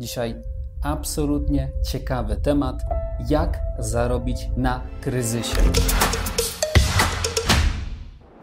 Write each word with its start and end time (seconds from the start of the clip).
Dzisiaj 0.00 0.42
absolutnie 0.82 1.70
ciekawy 1.90 2.36
temat, 2.36 2.82
jak 3.28 3.58
zarobić 3.78 4.48
na 4.56 4.82
kryzysie. 5.00 5.56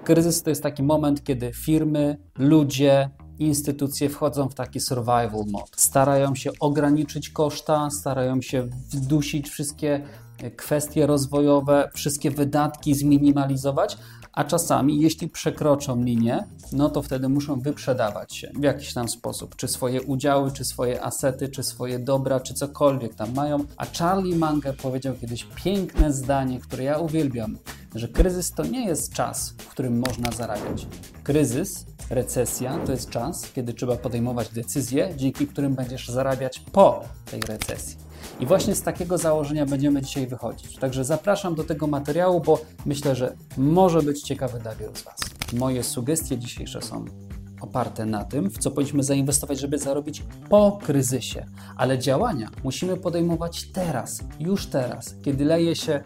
Kryzys 0.04 0.44
to 0.44 0.50
jest 0.50 0.64
taki 0.64 0.84
moment, 0.84 1.24
kiedy 1.24 1.52
firmy, 1.54 2.18
ludzie, 2.38 3.10
instytucje 3.40 4.10
wchodzą 4.10 4.50
w 4.50 4.56
taki 4.56 4.80
survival 4.80 5.44
mode. 5.52 5.72
Starają 5.76 6.36
się 6.36 6.52
ograniczyć 6.60 7.30
koszta, 7.30 7.90
starają 7.90 8.42
się 8.42 8.68
wdusić 8.94 9.50
wszystkie 9.50 10.04
kwestie 10.56 11.08
rozwojowe, 11.08 11.90
wszystkie 11.94 12.32
wydatki 12.32 12.96
zminimalizować, 12.96 13.98
a 14.34 14.44
czasami, 14.44 15.02
jeśli 15.02 15.30
przekroczą 15.30 16.04
linię, 16.04 16.48
no 16.72 16.90
to 16.90 17.02
wtedy 17.02 17.30
muszą 17.30 17.60
wyprzedawać 17.60 18.36
się 18.36 18.52
w 18.60 18.64
jakiś 18.64 18.94
tam 18.94 19.10
sposób, 19.10 19.56
czy 19.56 19.68
swoje 19.68 20.02
udziały, 20.02 20.52
czy 20.52 20.66
swoje 20.66 21.04
asety, 21.04 21.50
czy 21.50 21.64
swoje 21.64 22.00
dobra, 22.00 22.40
czy 22.40 22.54
cokolwiek 22.54 23.16
tam 23.16 23.34
mają. 23.34 23.66
A 23.78 23.86
Charlie 23.86 24.36
Munger 24.36 24.78
powiedział 24.78 25.16
kiedyś 25.22 25.48
piękne 25.64 26.14
zdanie, 26.14 26.60
które 26.60 26.84
ja 26.84 26.98
uwielbiam, 26.98 27.58
że 27.96 28.08
kryzys 28.08 28.52
to 28.52 28.66
nie 28.66 28.86
jest 28.86 29.14
czas, 29.14 29.50
w 29.58 29.68
którym 29.68 30.00
można 30.00 30.32
zarabiać. 30.32 30.88
Kryzys, 31.24 31.86
recesja 32.10 32.78
to 32.86 32.92
jest 32.92 33.10
czas, 33.10 33.52
kiedy 33.56 33.74
trzeba 33.74 33.96
podejmować 33.96 34.50
decyzje, 34.50 35.14
dzięki 35.18 35.48
którym 35.48 35.76
będziesz 35.76 36.10
zarabiać 36.10 36.60
po 36.60 37.04
tej 37.32 37.42
recesji. 37.42 38.13
I 38.40 38.46
właśnie 38.46 38.76
z 38.76 38.82
takiego 38.82 39.18
założenia 39.18 39.66
będziemy 39.66 40.02
dzisiaj 40.02 40.28
wychodzić. 40.28 40.78
Także 40.78 41.06
zapraszam 41.06 41.56
do 41.56 41.64
tego 41.64 41.88
materiału, 41.88 42.42
bo 42.42 42.62
myślę, 42.86 43.16
że 43.16 43.36
może 43.58 44.02
być 44.02 44.22
ciekawy 44.22 44.60
dla 44.60 44.76
wielu 44.76 44.96
z 44.96 45.04
Was. 45.04 45.16
Moje 45.54 45.84
sugestie 45.84 46.38
dzisiejsze 46.38 46.82
są 46.82 47.06
oparte 47.62 48.06
na 48.06 48.24
tym, 48.24 48.50
w 48.50 48.58
co 48.58 48.72
powinniśmy 48.72 49.04
zainwestować, 49.04 49.60
żeby 49.60 49.78
zarobić 49.78 50.24
po 50.50 50.80
kryzysie. 50.84 51.46
Ale 51.78 52.00
działania 52.00 52.50
musimy 52.64 52.98
podejmować 52.98 53.72
teraz, 53.72 54.24
już 54.40 54.68
teraz, 54.68 55.16
kiedy 55.22 55.46
leje 55.46 55.76
się 55.76 56.04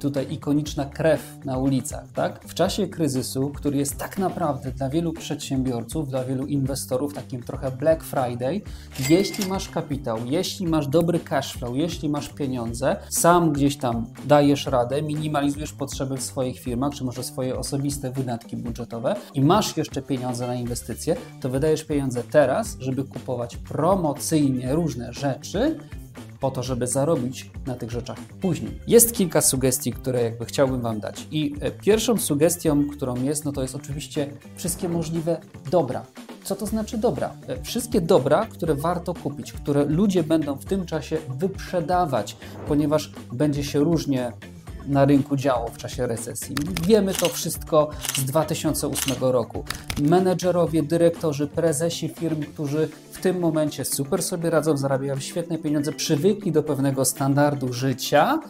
tutaj 0.00 0.26
ikoniczna 0.30 0.84
krew 0.84 1.38
na 1.44 1.58
ulicach, 1.58 2.04
tak? 2.14 2.44
W 2.44 2.54
czasie 2.54 2.88
kryzysu, 2.88 3.50
który 3.54 3.78
jest 3.78 3.96
tak 3.96 4.18
naprawdę 4.18 4.72
dla 4.72 4.88
wielu 4.88 5.12
przedsiębiorców, 5.12 6.08
dla 6.08 6.24
wielu 6.24 6.46
inwestorów 6.46 7.14
takim 7.14 7.42
trochę 7.42 7.70
Black 7.70 8.04
Friday, 8.04 8.60
jeśli 9.08 9.46
masz 9.46 9.68
kapitał, 9.68 10.18
jeśli 10.26 10.66
masz 10.66 10.86
dobry 10.86 11.20
cash 11.20 11.52
flow, 11.52 11.76
jeśli 11.76 12.08
masz 12.08 12.28
pieniądze, 12.28 12.96
sam 13.08 13.52
gdzieś 13.52 13.76
tam 13.76 14.06
dajesz 14.26 14.66
radę, 14.66 15.02
minimalizujesz 15.02 15.72
potrzeby 15.72 16.16
w 16.16 16.22
swoich 16.22 16.60
firmach, 16.60 16.94
czy 16.94 17.04
może 17.04 17.22
swoje 17.22 17.58
osobiste 17.58 18.10
wydatki 18.10 18.56
budżetowe 18.56 19.16
i 19.34 19.40
masz 19.40 19.76
jeszcze 19.76 20.02
pieniądze 20.02 20.46
na 20.46 20.54
inwestycje, 20.54 21.16
to 21.40 21.48
wydajesz 21.48 21.84
pieniądze 21.84 22.22
teraz, 22.30 22.76
żeby 22.80 23.04
kupować 23.04 23.56
promocyjnie 23.56 24.74
różne 24.74 25.12
rzeczy, 25.12 25.78
po 26.40 26.50
to, 26.50 26.62
żeby 26.62 26.86
zarobić 26.86 27.50
na 27.66 27.74
tych 27.74 27.90
rzeczach 27.90 28.18
później. 28.40 28.80
Jest 28.86 29.14
kilka 29.14 29.40
sugestii, 29.40 29.92
które 29.92 30.22
jakby 30.22 30.44
chciałbym 30.44 30.80
Wam 30.80 31.00
dać. 31.00 31.26
I 31.30 31.54
e, 31.60 31.70
pierwszą 31.70 32.16
sugestią, 32.16 32.88
którą 32.88 33.22
jest, 33.22 33.44
no 33.44 33.52
to 33.52 33.62
jest 33.62 33.74
oczywiście 33.74 34.30
wszystkie 34.56 34.88
możliwe 34.88 35.40
dobra. 35.70 36.04
Co 36.44 36.56
to 36.56 36.66
znaczy 36.66 36.98
dobra? 36.98 37.32
E, 37.46 37.62
wszystkie 37.62 38.00
dobra, 38.00 38.46
które 38.46 38.74
warto 38.74 39.14
kupić, 39.14 39.52
które 39.52 39.84
ludzie 39.84 40.22
będą 40.22 40.54
w 40.54 40.64
tym 40.64 40.86
czasie 40.86 41.18
wyprzedawać, 41.28 42.36
ponieważ 42.68 43.12
będzie 43.32 43.64
się 43.64 43.78
różnie 43.78 44.32
na 44.88 45.04
rynku 45.04 45.36
działo 45.36 45.68
w 45.68 45.78
czasie 45.78 46.06
recesji. 46.06 46.56
Wiemy 46.86 47.14
to 47.14 47.28
wszystko 47.28 47.90
z 48.16 48.24
2008 48.24 49.16
roku. 49.20 49.64
Menedżerowie, 50.02 50.82
dyrektorzy, 50.82 51.46
prezesi 51.46 52.08
firm, 52.08 52.42
którzy 52.42 52.88
w 53.18 53.20
tym 53.20 53.38
momencie 53.38 53.84
super 53.84 54.22
sobie 54.22 54.50
radzą, 54.50 54.76
zarabiają 54.76 55.20
świetne 55.20 55.58
pieniądze, 55.58 55.92
przywykli 55.92 56.52
do 56.52 56.62
pewnego 56.62 57.04
standardu 57.04 57.72
życia, 57.72 58.40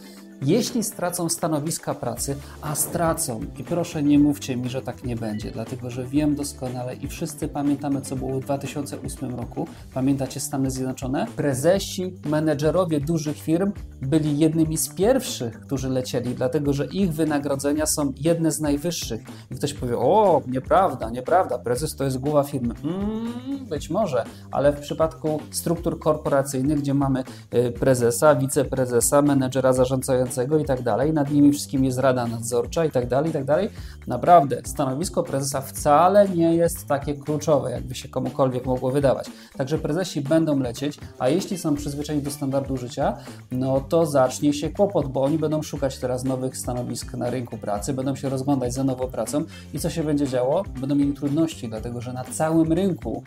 jeśli 0.42 0.84
stracą 0.84 1.28
stanowiska 1.28 1.94
pracy, 1.94 2.36
a 2.62 2.74
stracą, 2.74 3.40
i 3.58 3.64
proszę 3.64 4.02
nie 4.02 4.18
mówcie 4.18 4.56
mi, 4.56 4.68
że 4.68 4.82
tak 4.82 5.04
nie 5.04 5.16
będzie, 5.16 5.50
dlatego 5.50 5.90
że 5.90 6.04
wiem 6.04 6.34
doskonale 6.34 6.94
i 6.94 7.08
wszyscy 7.08 7.48
pamiętamy, 7.48 8.00
co 8.00 8.16
było 8.16 8.40
w 8.40 8.44
2008 8.44 9.34
roku. 9.34 9.66
Pamiętacie 9.94 10.40
Stany 10.40 10.70
Zjednoczone? 10.70 11.26
Prezesi, 11.36 12.14
menedżerowie 12.24 13.00
dużych 13.00 13.36
firm 13.36 13.72
byli 14.02 14.38
jednymi 14.38 14.78
z 14.78 14.88
pierwszych, 14.88 15.60
którzy 15.60 15.88
lecieli, 15.88 16.34
dlatego 16.34 16.72
że 16.72 16.86
ich 16.86 17.12
wynagrodzenia 17.12 17.86
są 17.86 18.12
jedne 18.16 18.52
z 18.52 18.60
najwyższych. 18.60 19.20
I 19.50 19.54
ktoś 19.54 19.74
powie: 19.74 19.98
O, 19.98 20.42
nieprawda, 20.46 21.10
nieprawda, 21.10 21.58
prezes 21.58 21.96
to 21.96 22.04
jest 22.04 22.18
głowa 22.18 22.42
firmy. 22.42 22.74
Mm, 22.84 23.66
być 23.66 23.90
może, 23.90 24.24
ale 24.50 24.72
w 24.72 24.80
przypadku 24.80 25.40
struktur 25.50 25.98
korporacyjnych, 25.98 26.78
gdzie 26.78 26.94
mamy 26.94 27.24
y, 27.54 27.72
prezesa, 27.72 28.34
wiceprezesa, 28.34 29.22
menedżera 29.22 29.72
zarządzającego, 29.72 30.27
i 30.60 30.64
tak 30.64 30.82
dalej, 30.82 31.12
nad 31.12 31.30
nimi 31.30 31.52
wszystkim 31.52 31.84
jest 31.84 31.98
rada 31.98 32.26
nadzorcza 32.26 32.84
i 32.84 32.90
tak 32.90 33.08
dalej, 33.08 33.30
i 33.30 33.32
tak 33.32 33.44
dalej. 33.44 33.70
Naprawdę, 34.06 34.60
stanowisko 34.64 35.22
prezesa 35.22 35.60
wcale 35.60 36.28
nie 36.28 36.54
jest 36.54 36.86
takie 36.86 37.14
kluczowe, 37.14 37.70
jakby 37.70 37.94
się 37.94 38.08
komukolwiek 38.08 38.66
mogło 38.66 38.90
wydawać. 38.90 39.30
Także 39.56 39.78
prezesi 39.78 40.20
będą 40.20 40.58
lecieć, 40.58 40.98
a 41.18 41.28
jeśli 41.28 41.58
są 41.58 41.74
przyzwyczajeni 41.74 42.24
do 42.24 42.30
standardu 42.30 42.76
życia, 42.76 43.16
no 43.50 43.80
to 43.80 44.06
zacznie 44.06 44.52
się 44.52 44.70
kłopot, 44.70 45.08
bo 45.08 45.22
oni 45.22 45.38
będą 45.38 45.62
szukać 45.62 45.98
teraz 45.98 46.24
nowych 46.24 46.56
stanowisk 46.56 47.14
na 47.14 47.30
rynku 47.30 47.58
pracy, 47.58 47.92
będą 47.92 48.16
się 48.16 48.28
rozglądać 48.28 48.74
za 48.74 48.84
nową 48.84 49.06
pracą 49.08 49.44
i 49.74 49.78
co 49.78 49.90
się 49.90 50.04
będzie 50.04 50.28
działo? 50.28 50.64
Będą 50.80 50.94
mieli 50.94 51.12
trudności, 51.12 51.68
dlatego 51.68 52.00
że 52.00 52.12
na 52.12 52.24
całym 52.24 52.72
rynku 52.72 53.22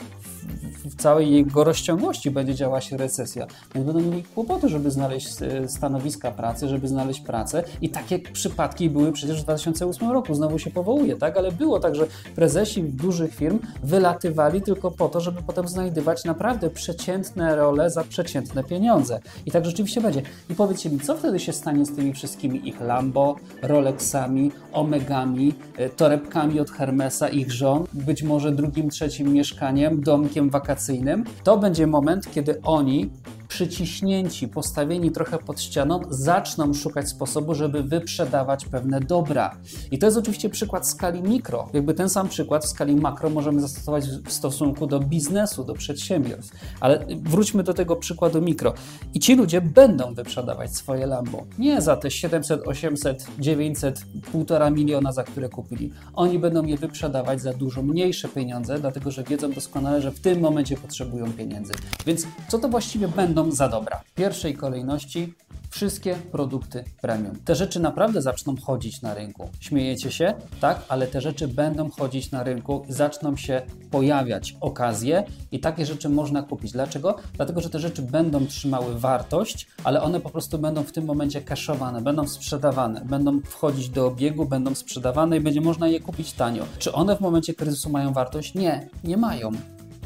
w 0.85 0.95
całej 0.95 1.31
jego 1.31 1.63
rozciągłości 1.63 2.31
będzie 2.31 2.55
działała 2.55 2.81
się 2.81 2.97
recesja. 2.97 3.47
Więc 3.75 3.87
będą 3.87 4.01
mieli 4.01 4.23
kłopoty, 4.23 4.69
żeby 4.69 4.91
znaleźć 4.91 5.41
e, 5.41 5.69
stanowiska 5.69 6.31
pracy, 6.31 6.67
żeby 6.67 6.87
znaleźć 6.91 7.21
pracę 7.21 7.63
i 7.81 7.89
takie 7.89 8.19
przypadki 8.19 8.89
były 8.89 9.11
przecież 9.11 9.41
w 9.41 9.43
2008 9.43 10.11
roku, 10.11 10.33
znowu 10.33 10.59
się 10.59 10.71
powołuje, 10.71 11.15
tak? 11.15 11.37
Ale 11.37 11.51
było 11.51 11.79
tak, 11.79 11.95
że 11.95 12.07
prezesi 12.35 12.83
dużych 12.83 13.35
firm 13.35 13.59
wylatywali 13.83 14.61
tylko 14.61 14.91
po 14.91 15.09
to, 15.09 15.21
żeby 15.21 15.41
potem 15.47 15.67
znajdywać 15.67 16.25
naprawdę 16.25 16.69
przeciętne 16.69 17.55
role 17.55 17.89
za 17.89 18.03
przeciętne 18.03 18.63
pieniądze. 18.63 19.19
I 19.45 19.51
tak 19.51 19.65
rzeczywiście 19.65 20.01
będzie. 20.01 20.21
I 20.49 20.55
powiedzcie 20.55 20.89
mi, 20.89 20.99
co 20.99 21.17
wtedy 21.17 21.39
się 21.39 21.53
stanie 21.53 21.85
z 21.85 21.95
tymi 21.95 22.13
wszystkimi 22.13 22.69
ich 22.69 22.81
Lambo, 22.81 23.35
Rolexami, 23.61 24.51
Omegami, 24.71 25.53
e, 25.77 25.89
torebkami 25.89 26.59
od 26.59 26.71
Hermesa, 26.71 27.29
ich 27.29 27.51
żon, 27.51 27.85
być 27.93 28.23
może 28.23 28.51
drugim, 28.51 28.89
trzecim 28.89 29.33
mieszkaniem, 29.33 30.01
domkiem 30.01 30.49
wakacyjnym. 30.49 31.23
To 31.43 31.57
będzie 31.57 31.87
moment, 31.87 32.31
kiedy 32.31 32.61
oni 32.61 33.09
przyciśnięci, 33.51 34.47
postawieni 34.47 35.11
trochę 35.11 35.37
pod 35.37 35.61
ścianą, 35.61 36.01
zaczną 36.09 36.73
szukać 36.73 37.09
sposobu, 37.09 37.55
żeby 37.55 37.83
wyprzedawać 37.83 38.65
pewne 38.65 38.99
dobra. 38.99 39.57
I 39.91 39.97
to 39.97 40.05
jest 40.05 40.17
oczywiście 40.17 40.49
przykład 40.49 40.87
skali 40.87 41.21
mikro. 41.21 41.69
Jakby 41.73 41.93
ten 41.93 42.09
sam 42.09 42.29
przykład 42.29 42.65
w 42.65 42.67
skali 42.67 42.95
makro 42.95 43.29
możemy 43.29 43.61
zastosować 43.61 44.05
w 44.25 44.31
stosunku 44.31 44.87
do 44.87 44.99
biznesu, 44.99 45.63
do 45.63 45.73
przedsiębiorstw. 45.73 46.55
Ale 46.79 47.05
wróćmy 47.23 47.63
do 47.63 47.73
tego 47.73 47.95
przykładu 47.95 48.41
mikro. 48.41 48.73
I 49.13 49.19
ci 49.19 49.35
ludzie 49.35 49.61
będą 49.61 50.13
wyprzedawać 50.13 50.75
swoje 50.75 51.05
Lambo. 51.05 51.43
Nie 51.59 51.81
za 51.81 51.95
te 51.95 52.11
700, 52.11 52.67
800, 52.67 53.27
900, 53.39 54.01
1,5 54.33 54.73
miliona, 54.73 55.11
za 55.11 55.23
które 55.23 55.49
kupili. 55.49 55.91
Oni 56.13 56.39
będą 56.39 56.65
je 56.65 56.77
wyprzedawać 56.77 57.41
za 57.41 57.53
dużo 57.53 57.83
mniejsze 57.83 58.27
pieniądze, 58.27 58.79
dlatego 58.79 59.11
że 59.11 59.23
wiedzą 59.23 59.51
doskonale, 59.51 60.01
że 60.01 60.11
w 60.11 60.19
tym 60.19 60.39
momencie 60.39 60.77
potrzebują 60.77 61.33
pieniędzy. 61.33 61.73
Więc 62.05 62.27
co 62.47 62.59
to 62.59 62.69
właściwie 62.69 63.07
będą 63.07 63.40
będą 63.41 63.55
za 63.55 63.69
dobra. 63.69 64.01
W 64.05 64.13
pierwszej 64.13 64.53
kolejności 64.53 65.33
wszystkie 65.69 66.15
produkty 66.15 66.83
premium. 67.01 67.39
Te 67.45 67.55
rzeczy 67.55 67.79
naprawdę 67.79 68.21
zaczną 68.21 68.55
chodzić 68.57 69.01
na 69.01 69.13
rynku. 69.13 69.49
Śmiejecie 69.59 70.11
się? 70.11 70.33
Tak, 70.59 70.85
ale 70.89 71.07
te 71.07 71.21
rzeczy 71.21 71.47
będą 71.47 71.89
chodzić 71.89 72.31
na 72.31 72.43
rynku 72.43 72.85
zaczną 72.89 73.37
się 73.37 73.61
pojawiać 73.91 74.55
okazje 74.61 75.23
i 75.51 75.59
takie 75.59 75.85
rzeczy 75.85 76.09
można 76.09 76.43
kupić. 76.43 76.71
Dlaczego? 76.71 77.15
Dlatego, 77.33 77.61
że 77.61 77.69
te 77.69 77.79
rzeczy 77.79 78.01
będą 78.01 78.47
trzymały 78.47 78.99
wartość, 78.99 79.67
ale 79.83 80.01
one 80.01 80.19
po 80.19 80.29
prostu 80.29 80.59
będą 80.59 80.83
w 80.83 80.91
tym 80.91 81.05
momencie 81.05 81.41
kaszowane, 81.41 82.01
będą 82.01 82.27
sprzedawane, 82.27 83.01
będą 83.05 83.41
wchodzić 83.41 83.89
do 83.89 84.07
obiegu, 84.07 84.45
będą 84.45 84.75
sprzedawane 84.75 85.37
i 85.37 85.39
będzie 85.39 85.61
można 85.61 85.87
je 85.87 85.99
kupić 85.99 86.33
tanio. 86.33 86.65
Czy 86.79 86.91
one 86.91 87.17
w 87.17 87.19
momencie 87.19 87.53
kryzysu 87.53 87.89
mają 87.89 88.13
wartość? 88.13 88.53
Nie, 88.55 88.89
nie 89.03 89.17
mają 89.17 89.51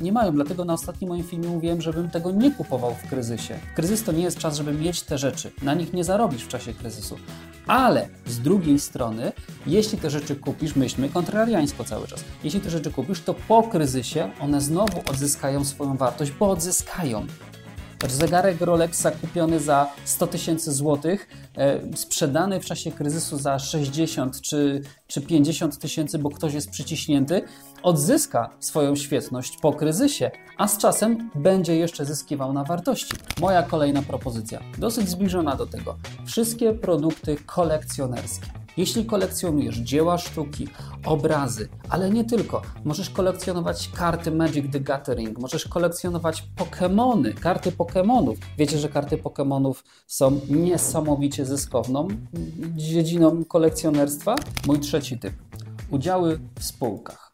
nie 0.02 0.12
mają. 0.12 0.32
Dlatego 0.32 0.66
na 0.66 0.74
ostatnim 0.74 1.10
moim 1.10 1.24
filmie 1.24 1.48
mówiłem, 1.48 1.82
żebym 1.82 2.10
tego 2.10 2.32
nie 2.32 2.52
kupował 2.52 2.96
w 2.96 3.10
kryzysie. 3.10 3.60
Kryzys 3.76 4.04
to 4.04 4.12
nie 4.12 4.24
jest 4.24 4.38
czas, 4.38 4.58
żeby 4.58 4.74
mieć 4.74 5.02
te 5.02 5.18
rzeczy. 5.18 5.52
Na 5.62 5.74
nich 5.74 5.94
nie 5.94 6.04
zarobisz 6.04 6.44
w 6.44 6.48
czasie 6.48 6.74
kryzysu. 6.74 7.18
Ale 7.68 8.08
z 8.26 8.40
drugiej 8.40 8.80
strony, 8.80 9.32
jeśli 9.68 9.98
te 9.98 10.10
rzeczy 10.10 10.36
kupisz, 10.36 10.76
myślmy 10.76 11.10
kontrariańsko 11.10 11.84
cały 11.84 12.08
czas, 12.08 12.24
jeśli 12.44 12.62
te 12.62 12.70
rzeczy 12.70 12.92
kupisz, 12.92 13.22
to 13.22 13.34
po 13.34 13.64
kryzysie 13.64 14.32
one 14.40 14.62
znowu 14.62 15.02
odzyskają 15.10 15.66
swoją 15.66 15.98
wartość, 15.98 16.32
bo 16.32 16.50
odzyskają. 16.50 17.26
Zegarek 18.12 18.62
Rolexa 18.62 19.12
kupiony 19.22 19.60
za 19.60 19.92
100 20.06 20.28
tysięcy 20.28 20.72
złotych, 20.72 21.28
e, 21.58 21.80
sprzedany 21.96 22.60
w 22.60 22.66
czasie 22.66 22.92
kryzysu 22.92 23.38
za 23.38 23.60
60 23.60 24.42
czy, 24.42 24.82
czy 25.08 25.22
50 25.22 25.80
tysięcy, 25.80 26.20
bo 26.20 26.30
ktoś 26.30 26.54
jest 26.54 26.70
przyciśnięty, 26.70 27.42
odzyska 27.84 28.50
swoją 28.60 28.96
świetność 28.96 29.58
po 29.58 29.74
kryzysie, 29.74 30.32
a 30.58 30.68
z 30.68 30.78
czasem 30.78 31.30
będzie 31.36 31.76
jeszcze 31.76 32.06
zyskiwał 32.06 32.54
na 32.54 32.64
wartości. 32.64 33.16
Moja 33.42 33.64
kolejna 33.64 34.02
propozycja, 34.02 34.60
dosyć 34.78 35.10
zbliżona 35.10 35.56
do 35.56 35.66
tego. 35.66 35.98
Wszystkie 36.26 36.74
produkty 36.74 37.38
kolekcjonerskie. 37.46 38.65
Jeśli 38.78 39.06
kolekcjonujesz 39.06 39.78
dzieła 39.78 40.18
sztuki, 40.18 40.68
obrazy, 41.06 41.70
ale 41.90 42.10
nie 42.10 42.24
tylko, 42.24 42.62
możesz 42.84 43.10
kolekcjonować 43.10 43.90
karty 43.96 44.32
Magic 44.32 44.72
the 44.72 44.80
Gathering, 44.80 45.40
możesz 45.40 45.68
kolekcjonować 45.68 46.44
Pokémony, 46.58 47.34
karty 47.34 47.72
Pokémonów. 47.72 48.36
Wiecie, 48.58 48.78
że 48.78 48.90
karty 48.90 49.18
Pokémonów 49.18 49.84
są 50.08 50.40
niesamowicie 50.50 51.46
zyskowną 51.46 52.08
dziedziną 52.76 53.46
kolekcjonerstwa? 53.46 54.36
Mój 54.68 54.80
trzeci 54.80 55.20
typ. 55.20 55.34
Udziały 55.90 56.40
w 56.60 56.64
spółkach. 56.64 57.34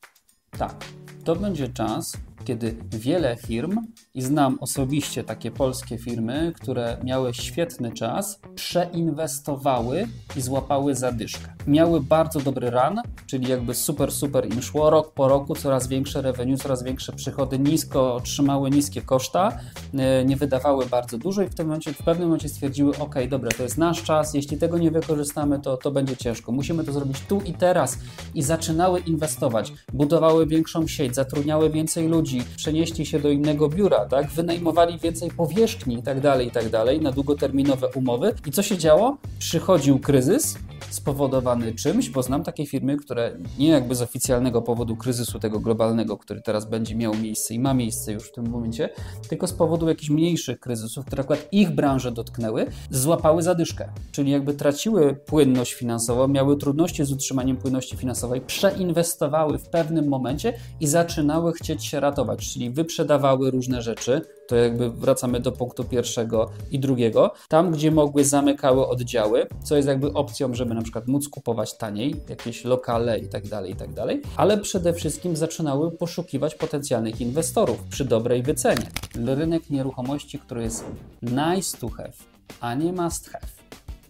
Tak, 0.58 0.86
to 1.24 1.36
będzie 1.36 1.70
czas, 1.70 2.14
kiedy 2.44 2.76
wiele 2.90 3.36
firm, 3.36 3.80
i 4.14 4.22
znam 4.22 4.58
osobiście 4.62 5.24
takie 5.24 5.52
polskie 5.52 5.98
firmy, 5.98 6.54
które 6.56 6.98
miały 7.04 7.34
świetny 7.34 7.92
czas, 7.92 8.40
przeinwestowały 8.56 10.08
i 10.38 10.42
złapały 10.42 10.96
zadyszkę. 10.96 11.54
Miały 11.68 12.02
bardzo 12.02 12.40
dobry 12.40 12.70
run, 12.70 13.02
czyli 13.28 13.50
jakby 13.50 13.74
super, 13.74 14.12
super 14.12 14.54
im 14.54 14.62
szło, 14.62 14.90
rok 14.90 15.14
po 15.14 15.28
roku 15.28 15.56
coraz 15.56 15.88
większe 15.88 16.22
revenue, 16.22 16.58
coraz 16.58 16.84
większe 16.84 17.14
przychody, 17.14 17.60
nisko, 17.60 18.22
trzymały 18.24 18.70
niskie 18.70 19.02
koszta, 19.02 19.58
e, 19.94 20.26
nie 20.26 20.36
wydawały 20.36 20.86
bardzo 20.86 21.18
dużo 21.18 21.42
i 21.42 21.48
w, 21.48 21.56
tym 21.56 21.68
momencie, 21.68 21.94
w 21.94 21.98
pewnym 21.98 22.28
momencie 22.28 22.50
stwierdziły, 22.50 22.98
ok, 22.98 23.16
dobra, 23.30 23.52
to 23.58 23.64
jest 23.64 23.78
nasz 23.78 24.04
czas, 24.04 24.34
jeśli 24.34 24.58
tego 24.58 24.78
nie 24.78 24.92
wykorzystamy, 24.92 25.60
to, 25.60 25.78
to 25.78 25.92
będzie 25.92 26.18
ciężko. 26.18 26.52
Musimy 26.52 26.84
to 26.84 26.94
zrobić 26.94 27.20
tu 27.20 27.42
i 27.42 27.54
teraz 27.54 27.98
i 28.36 28.44
zaczynały 28.44 29.00
inwestować, 29.00 29.74
budowały 29.94 30.48
większą 30.48 30.88
sieć, 30.88 31.16
zatrudniały 31.16 31.70
więcej 31.70 32.08
ludzi, 32.08 32.31
przenieśli 32.58 33.06
się 33.06 33.20
do 33.20 33.30
innego 33.30 33.70
biura, 33.70 34.06
tak? 34.06 34.28
wynajmowali 34.28 35.00
więcej 35.00 35.32
powierzchni 35.32 35.96
i 35.96 36.04
tak 36.04 36.20
dalej, 36.20 36.48
i 36.48 36.52
tak 36.52 36.70
dalej, 36.70 37.02
na 37.02 37.12
długoterminowe 37.12 37.88
umowy. 37.96 38.36
I 38.46 38.52
co 38.52 38.64
się 38.64 38.78
działo? 38.78 39.18
Przychodził 39.40 40.00
kryzys 40.00 40.58
spowodowany 40.90 41.76
czymś, 41.76 42.10
bo 42.10 42.24
znam 42.24 42.44
takie 42.44 42.66
firmy, 42.66 42.98
które 42.98 43.38
nie 43.60 43.68
jakby 43.68 43.96
z 43.96 44.02
oficjalnego 44.02 44.62
powodu 44.62 44.96
kryzysu 44.96 45.40
tego 45.40 45.60
globalnego, 45.60 46.18
który 46.18 46.42
teraz 46.42 46.66
będzie 46.70 46.96
miał 46.96 47.16
miejsce 47.16 47.54
i 47.54 47.60
ma 47.60 47.74
miejsce 47.74 48.14
już 48.14 48.28
w 48.28 48.32
tym 48.32 48.50
momencie, 48.50 48.90
tylko 49.30 49.48
z 49.48 49.54
powodu 49.54 49.90
jakichś 49.90 50.10
mniejszych 50.10 50.60
kryzysów, 50.60 51.06
które 51.06 51.24
akurat 51.24 51.48
ich 51.52 51.72
branże 51.72 52.12
dotknęły, 52.12 52.66
złapały 52.90 53.42
zadyszkę, 53.44 53.90
czyli 54.12 54.32
jakby 54.32 54.54
traciły 54.54 55.16
płynność 55.16 55.74
finansową, 55.74 56.28
miały 56.28 56.58
trudności 56.58 57.06
z 57.06 57.12
utrzymaniem 57.12 57.58
płynności 57.58 57.98
finansowej, 57.98 58.42
przeinwestowały 58.42 59.58
w 59.58 59.70
pewnym 59.70 60.08
momencie 60.08 60.54
i 60.80 60.88
zaczynały 60.88 61.54
chcieć 61.54 61.86
się 61.86 62.00
ratować, 62.00 62.54
czyli 62.54 62.70
wyprzedawały 62.70 63.52
różne 63.52 63.82
rzeczy, 63.82 64.22
to 64.52 64.56
jakby 64.56 64.90
wracamy 64.90 65.40
do 65.40 65.52
punktu 65.52 65.84
pierwszego 65.84 66.50
i 66.72 66.80
drugiego. 66.80 67.34
Tam, 67.48 67.72
gdzie 67.72 67.92
mogły, 67.92 68.26
zamykały 68.26 68.88
oddziały, 68.88 69.48
co 69.64 69.76
jest 69.76 69.88
jakby 69.88 70.14
opcją, 70.14 70.54
żeby 70.54 70.74
na 70.74 70.82
przykład 70.82 71.08
móc 71.08 71.30
kupować 71.30 71.78
taniej, 71.78 72.16
jakieś 72.30 72.66
lokale 72.66 73.20
i 73.20 73.28
tak 73.30 73.48
dalej, 73.48 73.72
i 73.72 73.76
tak 73.76 73.94
dalej, 73.94 74.22
ale 74.38 74.58
przede 74.58 74.94
wszystkim 74.94 75.36
zaczynały 75.36 75.92
poszukiwać 75.92 76.56
potencjalnych 76.56 77.22
inwestorów 77.22 77.84
przy 77.90 78.06
dobrej 78.06 78.44
wycenie. 78.44 78.88
Rynek 79.26 79.70
nieruchomości, 79.70 80.40
który 80.40 80.64
jest 80.64 80.86
nice 81.22 81.78
to 81.78 81.90
have, 81.90 82.14
a 82.62 82.74
nie 82.76 82.94
must 82.94 83.30
have. 83.30 83.61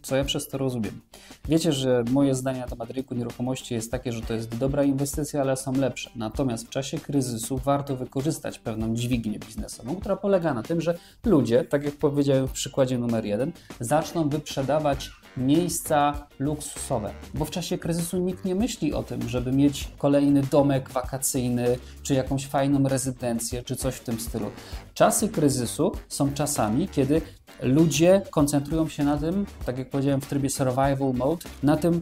Co 0.01 0.15
ja 0.15 0.23
przez 0.23 0.47
to 0.47 0.57
rozumiem? 0.57 1.01
Wiecie, 1.49 1.71
że 1.73 2.03
moje 2.11 2.35
zdanie 2.35 2.59
na 2.59 2.67
temat 2.67 2.91
rynku 2.91 3.15
nieruchomości 3.15 3.73
jest 3.73 3.91
takie, 3.91 4.11
że 4.11 4.21
to 4.21 4.33
jest 4.33 4.57
dobra 4.57 4.83
inwestycja, 4.83 5.41
ale 5.41 5.57
są 5.57 5.71
lepsze. 5.73 6.09
Natomiast 6.15 6.67
w 6.67 6.69
czasie 6.69 6.99
kryzysu 6.99 7.57
warto 7.57 7.95
wykorzystać 7.95 8.59
pewną 8.59 8.95
dźwignię 8.95 9.39
biznesową, 9.39 9.95
która 9.95 10.15
polega 10.15 10.53
na 10.53 10.63
tym, 10.63 10.81
że 10.81 10.97
ludzie, 11.25 11.63
tak 11.63 11.83
jak 11.83 11.95
powiedziałem 11.95 12.47
w 12.47 12.51
przykładzie 12.51 12.97
numer 12.97 13.25
jeden, 13.25 13.51
zaczną 13.79 14.29
wyprzedawać 14.29 15.11
miejsca 15.37 16.27
luksusowe, 16.39 17.13
bo 17.33 17.45
w 17.45 17.51
czasie 17.51 17.77
kryzysu 17.77 18.17
nikt 18.17 18.45
nie 18.45 18.55
myśli 18.55 18.93
o 18.93 19.03
tym, 19.03 19.29
żeby 19.29 19.51
mieć 19.51 19.87
kolejny 19.97 20.41
domek 20.43 20.89
wakacyjny, 20.89 21.77
czy 22.03 22.13
jakąś 22.13 22.47
fajną 22.47 22.89
rezydencję, 22.89 23.63
czy 23.63 23.75
coś 23.75 23.95
w 23.95 24.03
tym 24.03 24.19
stylu. 24.19 24.51
Czasy 24.93 25.29
kryzysu 25.29 25.91
są 26.07 26.33
czasami, 26.33 26.87
kiedy 26.87 27.21
ludzie 27.61 28.21
koncentrują 28.31 28.89
się 28.89 29.03
na 29.03 29.17
tym, 29.17 29.45
tak 29.65 29.77
jak 29.77 29.89
powiedziałem 29.89 30.21
w 30.21 30.27
trybie 30.27 30.49
survival 30.49 31.13
mode, 31.13 31.45
na 31.63 31.77
tym, 31.77 32.01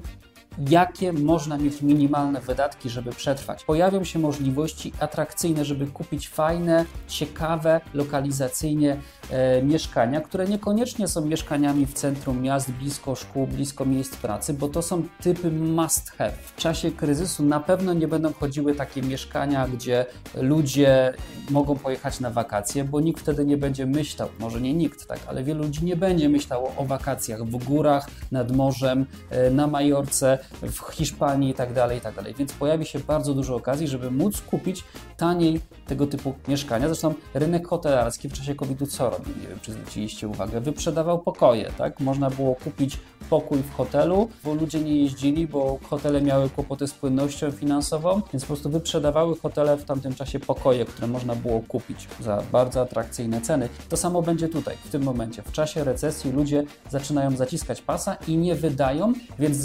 jakie 0.70 1.14
można 1.14 1.58
mieć 1.58 1.82
minimalne 1.82 2.42
wydatki, 2.42 2.90
żeby 2.90 3.12
przetrwać. 3.12 3.64
Pojawią 3.64 4.04
się 4.04 4.20
możliwości 4.20 4.94
atrakcyjne, 5.00 5.66
żeby 5.66 5.88
kupić 5.88 6.30
fajne, 6.30 6.86
ciekawe, 7.08 7.82
lokalizacyjnie 7.94 8.98
e, 9.32 9.64
mieszkania, 9.64 10.22
które 10.22 10.48
niekoniecznie 10.48 11.08
są 11.08 11.26
mieszkaniami 11.26 11.86
w 11.86 11.94
centrum 11.94 12.42
miast, 12.42 12.72
blisko 12.72 13.16
szkół, 13.16 13.48
blisko 13.48 13.86
miejsc 13.86 14.16
pracy, 14.16 14.54
bo 14.54 14.68
to 14.68 14.82
są 14.82 15.04
typy 15.22 15.52
must 15.52 16.12
have. 16.12 16.32
W 16.32 16.56
czasie 16.56 16.92
kryzysu 16.92 17.44
na 17.44 17.60
pewno 17.60 17.94
nie 17.94 18.08
będą 18.08 18.34
chodziły 18.34 18.76
takie 18.76 19.02
mieszkania, 19.02 19.68
gdzie 19.68 20.06
ludzie 20.36 21.14
mogą 21.50 21.76
pojechać 21.76 22.20
na 22.20 22.30
wakacje, 22.30 22.84
bo 22.84 23.02
nikt 23.02 23.22
wtedy 23.22 23.46
nie 23.46 23.58
będzie 23.58 23.86
myślał, 23.86 24.30
może 24.40 24.62
nie 24.62 24.74
nikt, 24.74 25.08
tak, 25.08 25.20
ale 25.28 25.44
wielu 25.44 25.64
ludzi 25.64 25.86
nie 25.86 25.96
będzie 25.96 26.30
myślało 26.30 26.74
o 26.78 26.86
wakacjach 26.86 27.44
w 27.44 27.64
górach, 27.66 28.08
nad 28.32 28.52
morzem, 28.52 29.06
e, 29.30 29.52
na 29.52 29.68
Majorce, 29.68 30.40
w 30.62 30.80
Hiszpanii 30.92 31.50
i 31.50 31.54
tak 31.54 31.74
dalej, 31.74 31.98
i 31.98 32.02
tak 32.02 32.16
dalej. 32.16 32.34
Więc 32.38 32.54
pojawi 32.54 32.86
się 32.86 33.00
bardzo 33.00 33.34
dużo 33.34 33.56
okazji, 33.56 33.88
żeby 33.88 34.12
móc 34.12 34.42
kupić 34.42 34.84
taniej 35.18 35.60
tego 35.88 36.08
typu 36.08 36.34
mieszkania. 36.48 36.88
Zresztą 36.88 37.14
rynek 37.34 37.68
hotelarski 37.68 38.30
w 38.30 38.34
czasie 38.34 38.56
COVID-u 38.56 38.88
co 38.88 39.10
robił? 39.10 39.34
Nie 39.42 39.48
wiem, 39.48 39.60
czy 39.62 39.72
zwróciliście 39.72 40.28
uwagę. 40.28 40.62
Wyprzedawał 40.62 41.20
pokoje, 41.20 41.72
tak? 41.78 42.00
Można 42.00 42.30
było 42.30 42.56
kupić 42.56 42.98
pokój 43.30 43.60
w 43.60 43.74
hotelu, 43.74 44.30
bo 44.44 44.54
ludzie 44.54 44.80
nie 44.80 45.02
jeździli, 45.02 45.48
bo 45.48 45.80
hotele 45.90 46.22
miały 46.22 46.50
kłopoty 46.50 46.88
z 46.88 46.94
płynnością 46.94 47.52
finansową, 47.52 48.22
więc 48.34 48.44
po 48.44 48.48
prostu 48.48 48.70
wyprzedawały 48.70 49.38
hotele 49.38 49.78
w 49.78 49.86
tamtym 49.86 50.16
czasie 50.16 50.40
pokoje, 50.40 50.86
które 50.86 51.08
można 51.08 51.36
było 51.36 51.62
kupić 51.68 52.08
za 52.20 52.44
bardzo 52.52 52.82
atrakcyjne 52.82 53.42
ceny. 53.42 53.70
To 53.90 53.98
samo 53.98 54.22
będzie 54.22 54.48
tutaj, 54.48 54.76
w 54.86 54.90
tym 54.90 55.04
momencie. 55.04 55.42
W 55.42 55.52
czasie 55.52 55.84
recesji 55.84 56.32
ludzie 56.32 56.64
zaczynają 56.90 57.32
zaciskać 57.38 57.82
pasa 57.82 58.18
i 58.28 58.38
nie 58.38 58.56
wydają, 58.56 59.14
więc 59.40 59.58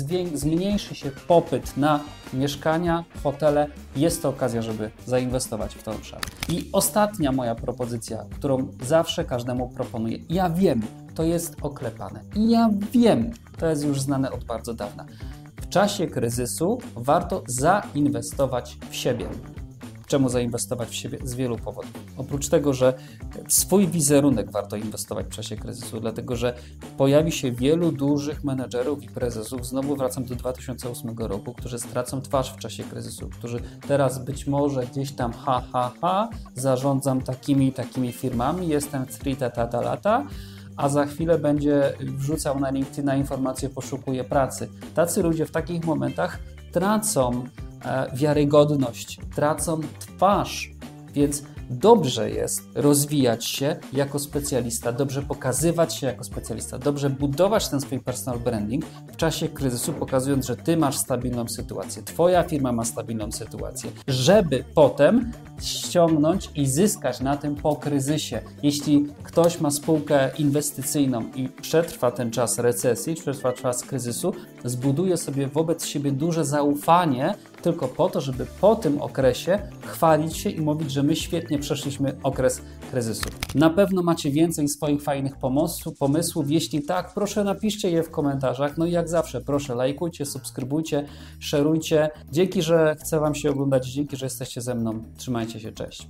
zmniejszy 0.65 0.95
się 0.95 1.11
popyt 1.29 1.77
na 1.77 2.01
mieszkania, 2.33 3.05
hotele. 3.23 3.67
Jest 3.97 4.23
to 4.23 4.29
okazja, 4.29 4.63
żeby 4.63 4.91
zainwestować 5.07 5.75
w 5.75 5.83
to 5.83 5.93
obszar. 5.93 6.21
I 6.49 6.69
ostatnia 6.73 7.33
moja 7.33 7.55
propozycja, 7.55 8.25
którą 8.31 8.69
zawsze 8.83 9.25
każdemu 9.25 9.69
proponuję. 9.69 10.19
Ja 10.29 10.51
wiem, 10.51 10.83
to 11.15 11.23
jest 11.23 11.57
oklepane. 11.63 12.21
Ja 12.37 12.71
wiem, 12.93 13.31
to 13.59 13.67
jest 13.67 13.85
już 13.85 14.01
znane 14.01 14.33
od 14.33 14.45
bardzo 14.45 14.75
dawna. 14.75 15.07
W 15.61 15.69
czasie 15.69 16.07
kryzysu 16.07 16.79
warto 16.97 17.43
zainwestować 17.47 18.77
w 18.91 18.95
siebie. 18.95 19.27
Czemu 20.07 20.29
zainwestować 20.29 20.89
w 20.89 20.95
siebie? 20.95 21.19
Z 21.25 21.35
wielu 21.35 21.57
powodów. 21.57 21.93
Oprócz 22.17 22.49
tego, 22.49 22.75
że 22.75 22.95
swój 23.49 23.89
wizerunek 23.89 24.51
warto 24.51 24.77
inwestować 24.77 25.27
w 25.27 25.31
czasie 25.31 25.57
kryzysu, 25.57 26.01
dlatego 26.01 26.37
że 26.37 26.55
pojawi 26.97 27.33
się 27.33 27.53
wielu 27.53 27.93
dużych 27.93 28.45
menedżerów 28.45 29.03
i 29.03 29.09
prezesów, 29.09 29.67
znowu 29.67 29.97
wracam 29.97 30.25
do 30.25 30.35
2008 30.35 31.19
roku, 31.19 31.55
którzy 31.55 31.79
stracą 31.79 32.23
twarz 32.23 32.53
w 32.53 32.57
czasie 32.57 32.85
kryzysu, 32.85 33.29
którzy 33.29 33.61
teraz 33.89 34.25
być 34.25 34.47
może 34.47 34.87
gdzieś 34.87 35.13
tam 35.13 35.33
ha, 35.33 35.63
ha, 35.73 35.93
ha, 36.01 36.29
zarządzam 36.55 37.21
takimi 37.21 37.73
takimi 37.73 38.13
firmami, 38.13 38.69
jestem 38.69 39.07
free 39.07 39.37
tata 39.37 39.81
lata, 39.81 40.27
a 40.77 40.89
za 40.89 41.07
chwilę 41.07 41.39
będzie 41.39 41.93
wrzucał 42.01 42.61
na 42.61 42.71
LinkedIn 42.71 43.11
informacje, 43.17 43.69
poszukuje 43.69 44.25
pracy. 44.25 44.69
Tacy 44.95 45.23
ludzie 45.23 45.47
w 45.47 45.51
takich 45.51 45.85
momentach 45.85 46.39
tracą 46.73 47.45
wiarygodność, 48.15 49.21
tracą 49.35 49.81
twarz, 49.99 50.71
więc 51.15 51.43
dobrze 51.71 52.31
jest 52.31 52.63
rozwijać 52.75 53.45
się 53.45 53.77
jako 53.93 54.19
specjalista, 54.19 54.93
dobrze 54.93 55.23
pokazywać 55.23 55.95
się 55.95 56.07
jako 56.07 56.25
specjalista, 56.25 56.79
dobrze 56.79 57.11
budować 57.11 57.69
ten 57.69 57.81
swój 57.81 58.01
personal 58.01 58.41
branding 58.41 58.85
w 59.13 59.17
czasie 59.17 59.49
kryzysu, 59.49 59.93
pokazując, 59.93 60.47
że 60.47 60.57
ty 60.57 60.77
masz 60.77 60.97
stabilną 60.97 61.49
sytuację, 61.49 62.03
twoja 62.03 62.43
firma 62.43 62.73
ma 62.73 62.85
stabilną 62.85 63.33
sytuację, 63.33 63.91
żeby 64.09 64.65
potem 64.75 65.33
ściągnąć 65.63 66.51
i 66.55 66.67
zyskać 66.67 67.21
na 67.21 67.37
tym 67.37 67.55
po 67.55 67.77
kryzysie. 67.77 68.41
Jeśli 68.63 69.07
ktoś 69.23 69.61
ma 69.61 69.71
spółkę 69.71 70.31
inwestycyjną 70.39 71.23
i 71.35 71.49
przetrwa 71.49 72.11
ten 72.11 72.31
czas 72.31 72.59
recesji, 72.59 73.15
przetrwa 73.15 73.53
czas 73.53 73.83
kryzysu, 73.83 74.33
zbuduje 74.65 75.17
sobie 75.17 75.47
wobec 75.49 75.87
siebie 75.87 76.13
duże 76.13 76.45
zaufanie 76.45 77.35
tylko 77.65 77.89
po 77.89 78.09
to, 78.09 78.21
żeby 78.21 78.47
po 78.61 78.77
tym 78.77 79.03
okresie 79.03 79.59
chwalić 79.81 80.37
się 80.37 80.51
i 80.51 80.61
mówić, 80.61 80.91
że 80.91 81.03
my 81.03 81.17
świetnie 81.17 81.59
przeszliśmy 81.59 82.17
okres 82.23 82.63
kryzysu. 82.91 83.29
Na 83.55 83.71
pewno 83.71 84.03
macie 84.03 84.31
więcej 84.31 84.69
swoich 84.69 85.03
fajnych 85.03 85.37
pomysłów, 85.37 85.99
pomysłów. 85.99 86.51
Jeśli 86.51 86.83
tak, 86.83 87.15
proszę 87.15 87.45
napiszcie 87.45 87.91
je 87.91 88.03
w 88.03 88.11
komentarzach. 88.11 88.79
No 88.79 88.87
i 88.87 88.93
jak 88.93 89.09
zawsze, 89.09 89.41
proszę 89.41 89.75
lajkujcie, 89.75 90.27
subskrybujcie, 90.27 91.07
szerujcie. 91.41 92.11
Dzięki, 92.33 92.63
że 92.63 92.97
chcę 93.01 93.21
Wam 93.21 93.35
się 93.35 93.51
oglądać, 93.51 93.87
dzięki, 93.87 94.17
że 94.17 94.27
jesteście 94.27 94.61
ze 94.61 94.75
mną. 94.75 95.03
Trzymajcie 95.17 95.61
się, 95.61 95.73
cześć. 95.73 96.03